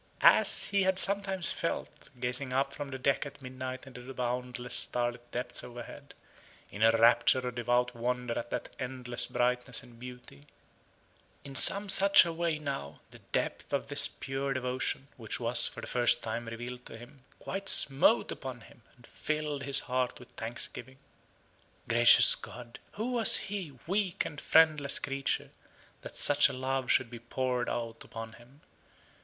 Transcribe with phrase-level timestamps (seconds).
[0.31, 4.73] As he had sometimes felt, gazing up from the deck at midnight into the boundless
[4.73, 6.15] starlit depths overhead,
[6.71, 10.47] in a rapture of devout wonder at that endless brightness and beauty
[11.43, 15.81] in some such a way now, the depth of this pure devotion (which was, for
[15.81, 20.31] the first time, revealed to him) quite smote upon him, and filled his heart with
[20.31, 20.97] thanksgiving.
[21.87, 25.51] Gracious God, who was he, weak and friendless creature,
[26.01, 28.61] that such a love should be poured out upon him?